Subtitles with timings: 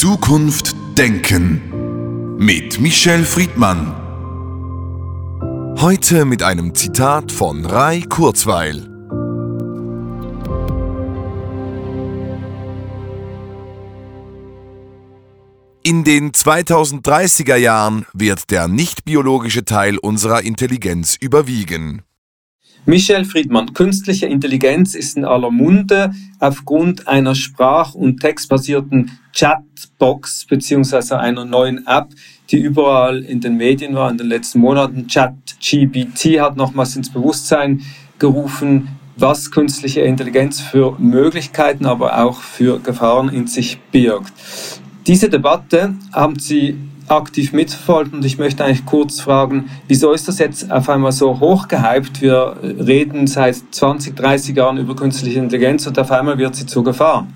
[0.00, 3.94] Zukunft denken mit Michel Friedmann.
[5.78, 8.76] Heute mit einem Zitat von Rai Kurzweil.
[15.82, 22.04] In den 2030er Jahren wird der nicht biologische Teil unserer Intelligenz überwiegen.
[22.90, 31.20] Michel Friedmann, künstliche Intelligenz ist in aller Munde aufgrund einer sprach- und textbasierten Chatbox beziehungsweise
[31.20, 32.08] einer neuen App,
[32.50, 35.06] die überall in den Medien war in den letzten Monaten.
[35.06, 37.82] ChatGBT hat nochmals ins Bewusstsein
[38.18, 44.32] gerufen, was künstliche Intelligenz für Möglichkeiten, aber auch für Gefahren in sich birgt.
[45.06, 46.76] Diese Debatte haben Sie
[47.10, 51.40] aktiv mitverfolgt und ich möchte eigentlich kurz fragen, wieso ist das jetzt auf einmal so
[51.40, 52.20] hochgehypt?
[52.22, 56.84] Wir reden seit 20, 30 Jahren über künstliche Intelligenz und auf einmal wird sie zur
[56.84, 57.26] Gefahr.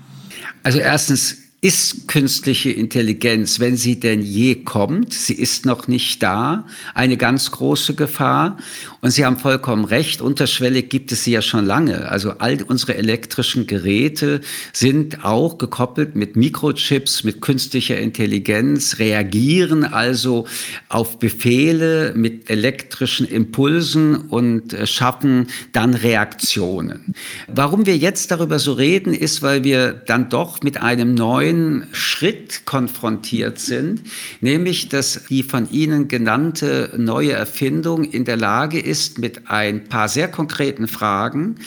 [0.63, 6.67] Also erstens ist künstliche Intelligenz, wenn sie denn je kommt, sie ist noch nicht da,
[6.93, 8.57] eine ganz große Gefahr.
[9.01, 12.09] Und Sie haben vollkommen recht, unterschwellig gibt es sie ja schon lange.
[12.09, 14.41] Also all unsere elektrischen Geräte
[14.73, 20.45] sind auch gekoppelt mit Mikrochips, mit künstlicher Intelligenz, reagieren also
[20.89, 27.15] auf Befehle mit elektrischen Impulsen und äh, schaffen dann Reaktionen.
[27.47, 31.54] Warum wir jetzt darüber so reden, ist, weil wir dann doch mit einem neuen
[31.91, 34.01] Schritt konfrontiert sind,
[34.41, 39.83] nämlich dass die von Ihnen genannte neue Erfindung in der Lage ist, ist mit ein
[39.89, 41.57] paar sehr konkreten Fragen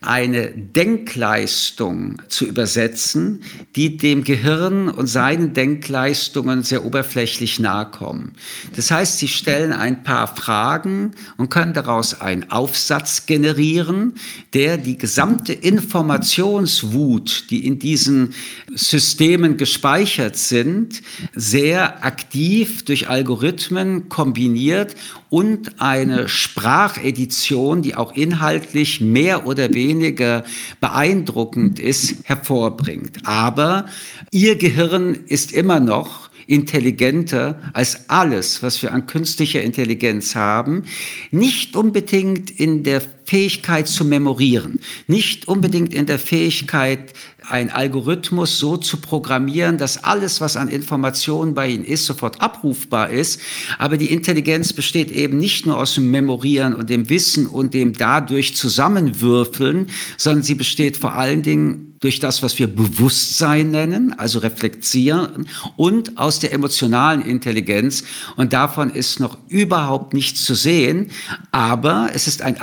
[0.00, 3.42] eine Denkleistung zu übersetzen,
[3.74, 8.34] die dem Gehirn und seinen Denkleistungen sehr oberflächlich nahe kommen.
[8.76, 14.14] Das heißt, sie stellen ein paar Fragen und können daraus einen Aufsatz generieren,
[14.54, 18.34] der die gesamte Informationswut, die in diesen
[18.78, 21.02] Systemen gespeichert sind,
[21.34, 24.94] sehr aktiv durch Algorithmen kombiniert
[25.30, 30.44] und eine Sprachedition, die auch inhaltlich mehr oder weniger
[30.80, 33.26] beeindruckend ist, hervorbringt.
[33.26, 33.86] Aber
[34.30, 40.84] ihr Gehirn ist immer noch intelligenter als alles, was wir an künstlicher Intelligenz haben,
[41.30, 47.12] nicht unbedingt in der Fähigkeit zu memorieren, nicht unbedingt in der Fähigkeit,
[47.46, 53.10] ein Algorithmus so zu programmieren, dass alles, was an Informationen bei Ihnen ist, sofort abrufbar
[53.10, 53.40] ist.
[53.78, 57.92] Aber die Intelligenz besteht eben nicht nur aus dem Memorieren und dem Wissen und dem
[57.92, 64.38] dadurch Zusammenwürfeln, sondern sie besteht vor allen Dingen durch das, was wir Bewusstsein nennen, also
[64.38, 68.04] reflektieren und aus der emotionalen Intelligenz.
[68.36, 71.10] Und davon ist noch überhaupt nichts zu sehen.
[71.50, 72.60] Aber es ist ein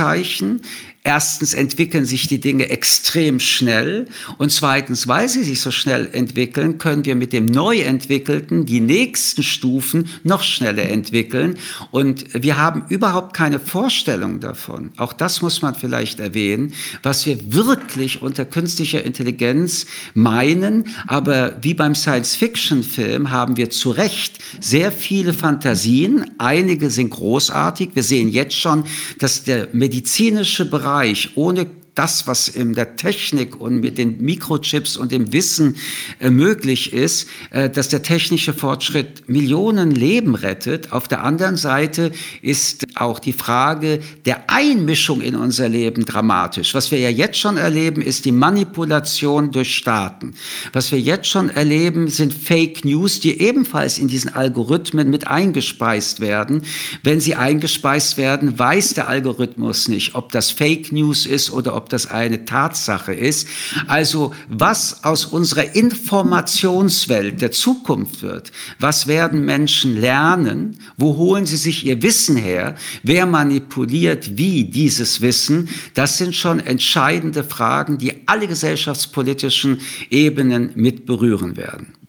[0.00, 0.62] Alarmzeichen.
[1.04, 4.06] Erstens entwickeln sich die Dinge extrem schnell
[4.38, 9.42] und zweitens, weil sie sich so schnell entwickeln, können wir mit dem Neuentwickelten die nächsten
[9.42, 11.58] Stufen noch schneller entwickeln
[11.90, 14.92] und wir haben überhaupt keine Vorstellung davon.
[14.96, 21.74] Auch das muss man vielleicht erwähnen, was wir wirklich unter künstlicher Intelligenz meinen, aber wie
[21.74, 27.90] beim Science-Fiction-Film haben wir zu Recht sehr viele Fantasien, einige sind großartig.
[27.94, 28.84] Wir sehen jetzt schon,
[29.18, 31.64] dass der medizinische Bereich Bereich ohne
[31.94, 35.76] das, was in der Technik und mit den Mikrochips und dem Wissen
[36.20, 40.92] äh, möglich ist, äh, dass der technische Fortschritt Millionen Leben rettet.
[40.92, 46.74] Auf der anderen Seite ist auch die Frage der Einmischung in unser Leben dramatisch.
[46.74, 50.34] Was wir ja jetzt schon erleben, ist die Manipulation durch Staaten.
[50.72, 56.20] Was wir jetzt schon erleben, sind Fake News, die ebenfalls in diesen Algorithmen mit eingespeist
[56.20, 56.62] werden.
[57.02, 61.81] Wenn sie eingespeist werden, weiß der Algorithmus nicht, ob das Fake News ist oder ob
[61.82, 63.48] ob das eine Tatsache ist.
[63.88, 71.56] Also was aus unserer Informationswelt der Zukunft wird, was werden Menschen lernen, wo holen sie
[71.56, 78.28] sich ihr Wissen her, wer manipuliert wie dieses Wissen, das sind schon entscheidende Fragen, die
[78.28, 82.01] alle gesellschaftspolitischen Ebenen mit berühren werden.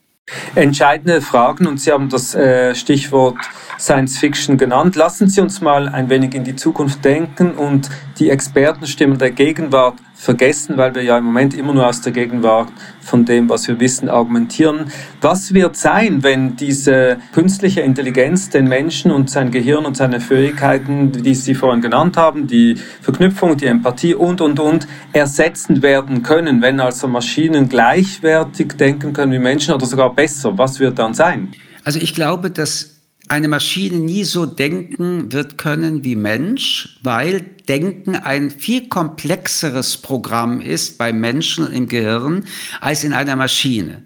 [0.56, 3.38] Entscheidende Fragen und Sie haben das äh, Stichwort
[3.78, 4.96] Science Fiction genannt.
[4.96, 7.90] Lassen Sie uns mal ein wenig in die Zukunft denken und
[8.20, 12.72] die Expertenstimmen der Gegenwart vergessen, weil wir ja im Moment immer nur aus der Gegenwart
[13.02, 14.92] von dem, was wir wissen, argumentieren.
[15.22, 21.12] Was wird sein, wenn diese künstliche Intelligenz den Menschen und sein Gehirn und seine Fähigkeiten,
[21.12, 26.62] die Sie vorhin genannt haben, die Verknüpfung, die Empathie und, und, und, ersetzen werden können,
[26.62, 30.58] wenn also Maschinen gleichwertig denken können wie Menschen oder sogar besser?
[30.58, 31.52] Was wird dann sein?
[31.84, 32.93] Also ich glaube, dass
[33.30, 40.60] eine Maschine nie so denken wird können wie Mensch, weil Denken ein viel komplexeres Programm
[40.60, 42.46] ist bei Menschen im Gehirn
[42.82, 44.04] als in einer Maschine.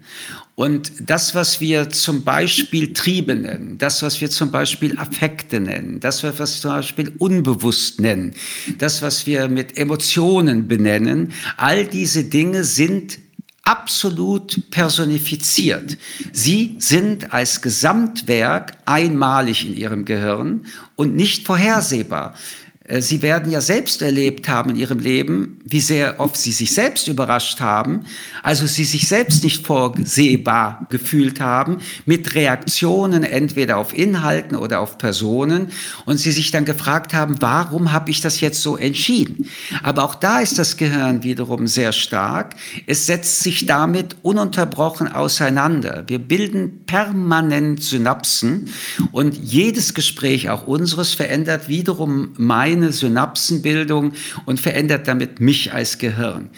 [0.54, 6.00] Und das, was wir zum Beispiel Triebe nennen, das, was wir zum Beispiel Affekte nennen,
[6.00, 8.34] das, was wir zum Beispiel unbewusst nennen,
[8.78, 13.18] das, was wir mit Emotionen benennen, all diese Dinge sind
[13.68, 15.98] absolut personifiziert.
[16.32, 20.64] Sie sind als Gesamtwerk einmalig in ihrem Gehirn
[20.96, 22.34] und nicht vorhersehbar.
[22.88, 26.72] Äh, sie werden ja selbst erlebt haben in ihrem Leben, wie sehr oft Sie sich
[26.72, 28.04] selbst überrascht haben,
[28.42, 34.98] also Sie sich selbst nicht vorsehbar gefühlt haben, mit Reaktionen entweder auf Inhalten oder auf
[34.98, 35.68] Personen
[36.06, 39.48] und Sie sich dann gefragt haben, warum habe ich das jetzt so entschieden?
[39.82, 42.56] Aber auch da ist das Gehirn wiederum sehr stark.
[42.86, 46.04] Es setzt sich damit ununterbrochen auseinander.
[46.06, 48.70] Wir bilden permanent Synapsen
[49.12, 54.12] und jedes Gespräch, auch unseres, verändert wiederum mein meine Synapsenbildung
[54.46, 56.50] und verändert damit mich als Gehirn.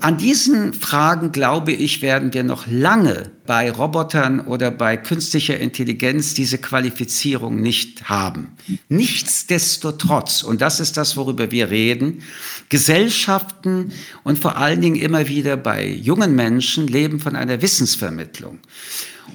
[0.00, 6.34] An diesen Fragen, glaube ich, werden wir noch lange bei Robotern oder bei künstlicher Intelligenz
[6.34, 8.52] diese Qualifizierung nicht haben.
[8.88, 12.22] Nichtsdestotrotz, und das ist das, worüber wir reden,
[12.68, 13.92] Gesellschaften
[14.22, 18.60] und vor allen Dingen immer wieder bei jungen Menschen leben von einer Wissensvermittlung.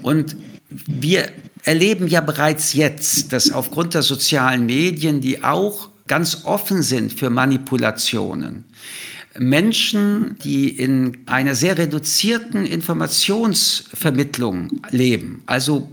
[0.02, 0.38] Und
[0.70, 1.30] wir
[1.64, 7.30] erleben ja bereits jetzt, dass aufgrund der sozialen Medien, die auch ganz offen sind für
[7.30, 8.66] Manipulationen.
[9.40, 15.90] Menschen, die in einer sehr reduzierten Informationsvermittlung leben, also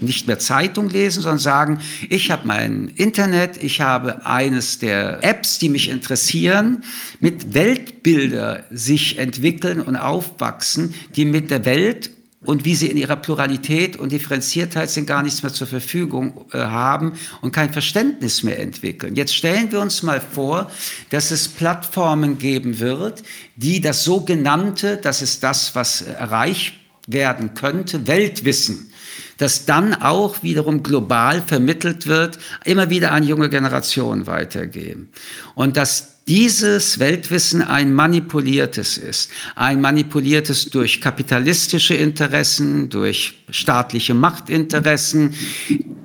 [0.00, 5.58] nicht mehr Zeitung lesen, sondern sagen, ich habe mein Internet, ich habe eines der Apps,
[5.58, 6.84] die mich interessieren,
[7.20, 12.12] mit Weltbilder sich entwickeln und aufwachsen, die mit der Welt
[12.44, 16.58] und wie sie in ihrer Pluralität und Differenziertheit sind gar nichts mehr zur Verfügung äh,
[16.58, 19.16] haben und kein Verständnis mehr entwickeln.
[19.16, 20.70] Jetzt stellen wir uns mal vor,
[21.10, 23.24] dass es Plattformen geben wird,
[23.56, 26.74] die das sogenannte, das ist das, was erreicht
[27.08, 28.92] werden könnte, Weltwissen,
[29.38, 35.10] das dann auch wiederum global vermittelt wird, immer wieder an junge Generationen weitergeben.
[35.54, 39.30] Und dass dieses Weltwissen ein manipuliertes ist.
[39.56, 45.34] Ein manipuliertes durch kapitalistische Interessen, durch staatliche Machtinteressen,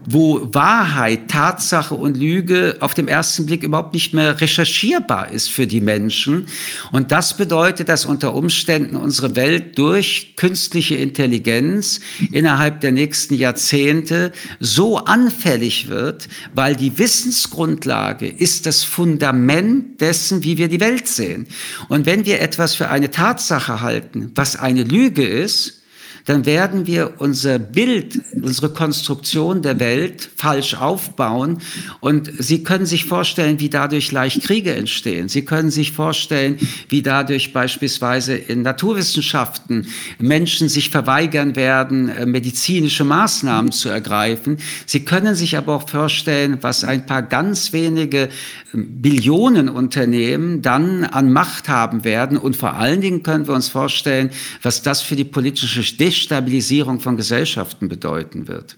[0.06, 5.68] wo Wahrheit, Tatsache und Lüge auf dem ersten Blick überhaupt nicht mehr recherchierbar ist für
[5.68, 6.48] die Menschen.
[6.92, 12.00] Und das bedeutet, dass unter Umständen unsere Welt durch künstliche Intelligenz
[12.32, 20.58] innerhalb der nächsten Jahrzehnte so anfällig wird, weil die Wissensgrundlage ist das Fundament dessen, wie
[20.58, 21.48] wir die Welt sehen.
[21.90, 25.82] Und wenn wir etwas für eine Tatsache halten, was eine Lüge ist,
[26.25, 31.60] dann werden wir unser Bild, unsere Konstruktion der Welt falsch aufbauen.
[32.00, 35.30] Und Sie können sich vorstellen, wie dadurch leicht Kriege entstehen.
[35.30, 36.57] Sie können sich vorstellen,
[36.89, 39.88] wie dadurch beispielsweise in Naturwissenschaften
[40.19, 44.57] Menschen sich verweigern werden, äh, medizinische Maßnahmen zu ergreifen.
[44.86, 48.30] Sie können sich aber auch vorstellen, was ein paar ganz wenige
[48.74, 52.38] ähm, Billionen Unternehmen dann an Macht haben werden.
[52.38, 54.30] Und vor allen Dingen können wir uns vorstellen,
[54.62, 58.78] was das für die politische Destabilisierung von Gesellschaften bedeuten wird.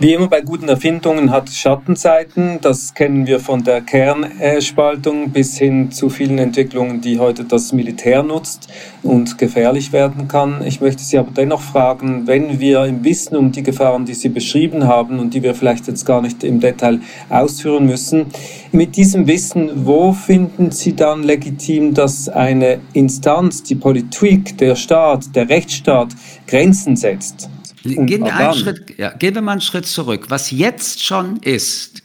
[0.00, 2.58] Wie immer bei guten Erfindungen hat Schattenseiten.
[2.60, 8.24] Das kennen wir von der Kernspaltung bis hin zu vielen Entwicklungen, die heute das Militär
[8.24, 8.68] nutzt
[9.04, 10.66] und gefährlich werden kann.
[10.66, 14.28] Ich möchte Sie aber dennoch fragen, wenn wir im Wissen um die Gefahren, die Sie
[14.28, 18.26] beschrieben haben und die wir vielleicht jetzt gar nicht im Detail ausführen müssen,
[18.72, 25.36] mit diesem Wissen, wo finden Sie dann legitim, dass eine Instanz, die Politik, der Staat,
[25.36, 26.08] der Rechtsstaat
[26.48, 27.48] Grenzen setzt?
[27.84, 30.26] Gehen wir, einen Schritt, ja, gehen wir mal einen Schritt zurück.
[30.30, 32.02] Was jetzt schon ist,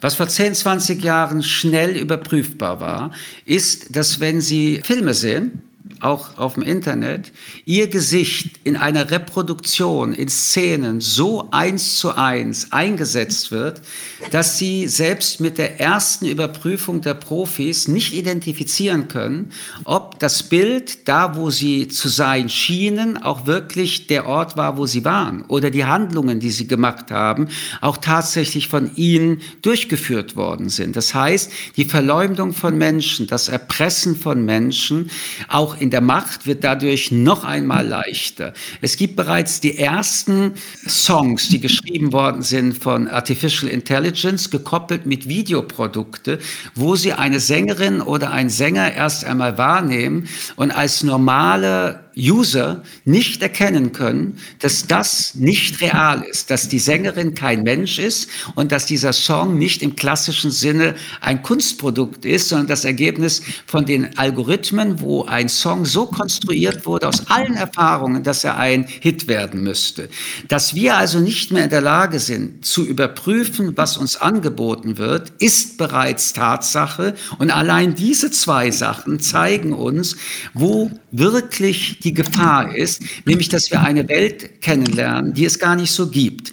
[0.00, 3.10] was vor 10, 20 Jahren schnell überprüfbar war,
[3.44, 5.62] ist, dass wenn Sie Filme sehen,
[6.02, 7.32] auch auf dem Internet,
[7.64, 13.82] ihr Gesicht in einer Reproduktion, in Szenen so eins zu eins eingesetzt wird,
[14.30, 19.52] dass sie selbst mit der ersten Überprüfung der Profis nicht identifizieren können,
[19.84, 24.86] ob das Bild da, wo sie zu sein schienen, auch wirklich der Ort war, wo
[24.86, 27.48] sie waren oder die Handlungen, die sie gemacht haben,
[27.80, 30.96] auch tatsächlich von ihnen durchgeführt worden sind.
[30.96, 35.10] Das heißt, die Verleumdung von Menschen, das Erpressen von Menschen,
[35.48, 38.54] auch in der Macht wird dadurch noch einmal leichter.
[38.80, 40.54] Es gibt bereits die ersten
[40.88, 46.38] Songs, die geschrieben worden sind von Artificial Intelligence, gekoppelt mit Videoprodukte,
[46.74, 53.42] wo sie eine Sängerin oder einen Sänger erst einmal wahrnehmen und als normale User nicht
[53.42, 58.86] erkennen können, dass das nicht real ist, dass die Sängerin kein Mensch ist und dass
[58.86, 65.00] dieser Song nicht im klassischen Sinne ein Kunstprodukt ist, sondern das Ergebnis von den Algorithmen,
[65.00, 70.08] wo ein Song so konstruiert wurde aus allen Erfahrungen, dass er ein Hit werden müsste.
[70.48, 75.32] Dass wir also nicht mehr in der Lage sind zu überprüfen, was uns angeboten wird,
[75.38, 80.16] ist bereits Tatsache und allein diese zwei Sachen zeigen uns,
[80.54, 85.92] wo wirklich die Gefahr ist, nämlich dass wir eine Welt kennenlernen, die es gar nicht
[85.92, 86.52] so gibt.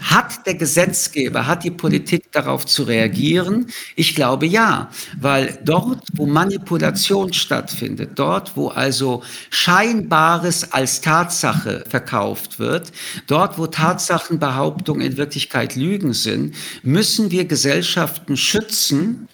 [0.00, 3.66] Hat der Gesetzgeber, hat die Politik darauf zu reagieren?
[3.96, 4.90] Ich glaube ja,
[5.20, 12.92] weil dort, wo Manipulation stattfindet, dort, wo also Scheinbares als Tatsache verkauft wird,
[13.26, 19.28] dort, wo Tatsachenbehauptungen in Wirklichkeit Lügen sind, müssen wir Gesellschaften schützen.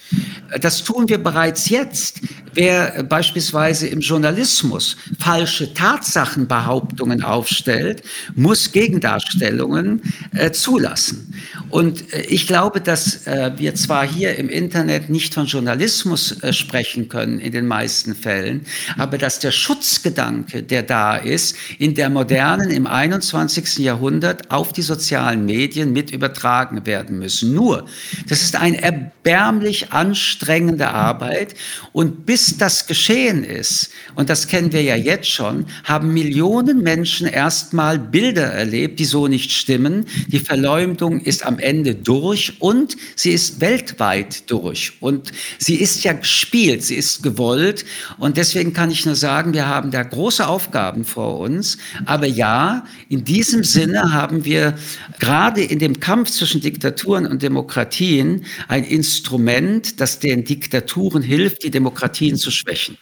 [0.60, 2.20] Das tun wir bereits jetzt.
[2.54, 8.02] Wer beispielsweise im Journalismus falsche Tatsachenbehauptungen aufstellt,
[8.34, 10.00] muss Gegendarstellungen
[10.32, 11.34] äh, zulassen.
[11.70, 16.52] Und äh, ich glaube, dass äh, wir zwar hier im Internet nicht von Journalismus äh,
[16.52, 22.10] sprechen können in den meisten Fällen, aber dass der Schutzgedanke, der da ist, in der
[22.10, 23.78] modernen, im 21.
[23.78, 27.54] Jahrhundert auf die sozialen Medien mit übertragen werden müssen.
[27.54, 27.86] Nur,
[28.28, 31.54] das ist eine erbärmlich anstrengende Arbeit
[31.92, 37.26] und bis das geschehen ist, und das kennen wir ja jetzt schon, haben Millionen Menschen
[37.26, 43.32] erstmal Bilder erlebt, die so nicht stimmen, die Verleumdung ist am Ende durch und sie
[43.32, 44.92] ist weltweit durch.
[45.00, 47.84] Und sie ist ja gespielt, sie ist gewollt.
[48.18, 51.78] Und deswegen kann ich nur sagen, wir haben da große Aufgaben vor uns.
[52.04, 54.78] Aber ja, in diesem Sinne haben wir
[55.18, 61.70] gerade in dem Kampf zwischen Diktaturen und Demokratien ein Instrument, das den Diktaturen hilft, die
[61.70, 62.96] Demokratien zu schwächen.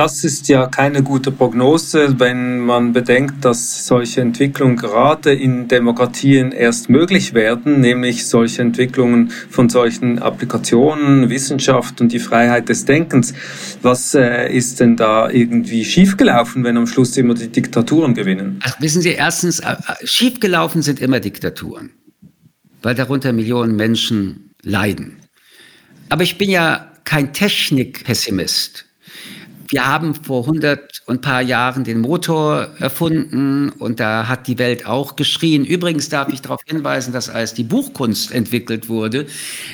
[0.00, 6.52] Das ist ja keine gute Prognose, wenn man bedenkt, dass solche Entwicklungen gerade in Demokratien
[6.52, 13.34] erst möglich werden, nämlich solche Entwicklungen von solchen Applikationen, Wissenschaft und die Freiheit des Denkens.
[13.82, 18.58] Was äh, ist denn da irgendwie schiefgelaufen, wenn am Schluss immer die Diktaturen gewinnen?
[18.64, 21.90] Ach, wissen Sie, erstens, äh, äh schiefgelaufen sind immer Diktaturen,
[22.80, 25.18] weil darunter Millionen Menschen leiden.
[26.08, 28.86] Aber ich bin ja kein Technikpessimist.
[29.70, 34.84] Wir haben vor hundert und paar Jahren den Motor erfunden und da hat die Welt
[34.84, 35.64] auch geschrien.
[35.64, 39.26] Übrigens darf ich darauf hinweisen, dass als die Buchkunst entwickelt wurde,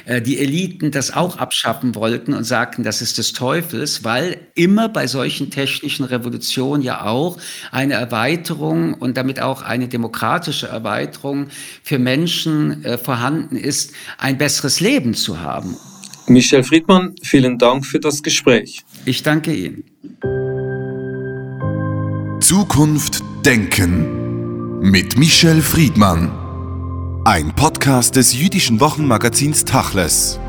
[0.04, 4.90] äh, die Eliten das auch abschaffen wollten und sagten, das ist des Teufels, weil immer
[4.90, 7.38] bei solchen technischen Revolutionen ja auch
[7.70, 11.46] eine Erweiterung und damit auch eine demokratische Erweiterung
[11.82, 15.74] für Menschen äh, vorhanden ist, ein besseres Leben zu haben.
[16.28, 18.84] Michel Friedmann, vielen Dank für das Gespräch.
[19.08, 19.84] Ich danke Ihnen.
[22.40, 27.22] Zukunft Denken mit Michel Friedmann.
[27.24, 30.40] Ein Podcast des jüdischen Wochenmagazins Tachles.